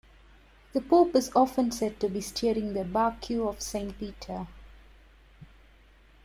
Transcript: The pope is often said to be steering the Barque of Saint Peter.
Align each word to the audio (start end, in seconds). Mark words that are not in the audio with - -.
The 0.73 0.81
pope 0.81 1.15
is 1.15 1.29
often 1.35 1.71
said 1.71 1.99
to 1.99 2.09
be 2.09 2.21
steering 2.21 2.73
the 2.73 2.83
Barque 2.83 3.29
of 3.35 3.61
Saint 3.61 3.99
Peter. 3.99 4.47